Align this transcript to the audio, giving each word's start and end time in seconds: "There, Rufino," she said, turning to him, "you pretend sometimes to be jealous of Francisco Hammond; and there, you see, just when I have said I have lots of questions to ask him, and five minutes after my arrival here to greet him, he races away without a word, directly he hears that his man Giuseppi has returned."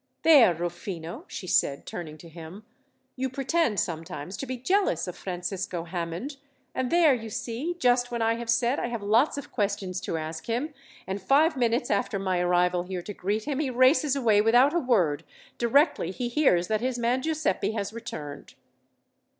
"There, 0.23 0.55
Rufino," 0.55 1.25
she 1.27 1.45
said, 1.45 1.85
turning 1.85 2.17
to 2.17 2.27
him, 2.27 2.63
"you 3.15 3.29
pretend 3.29 3.79
sometimes 3.79 4.35
to 4.37 4.47
be 4.47 4.57
jealous 4.57 5.07
of 5.07 5.15
Francisco 5.15 5.83
Hammond; 5.83 6.37
and 6.73 6.91
there, 6.91 7.13
you 7.13 7.29
see, 7.29 7.75
just 7.77 8.09
when 8.09 8.19
I 8.19 8.33
have 8.33 8.49
said 8.49 8.79
I 8.79 8.87
have 8.87 9.03
lots 9.03 9.37
of 9.37 9.51
questions 9.51 10.01
to 10.01 10.17
ask 10.17 10.47
him, 10.47 10.73
and 11.05 11.21
five 11.21 11.55
minutes 11.55 11.91
after 11.91 12.17
my 12.17 12.39
arrival 12.39 12.81
here 12.81 13.03
to 13.03 13.13
greet 13.13 13.43
him, 13.43 13.59
he 13.59 13.69
races 13.69 14.15
away 14.15 14.41
without 14.41 14.73
a 14.73 14.79
word, 14.79 15.23
directly 15.59 16.09
he 16.09 16.29
hears 16.29 16.67
that 16.67 16.81
his 16.81 16.97
man 16.97 17.21
Giuseppi 17.21 17.73
has 17.73 17.93
returned." 17.93 18.55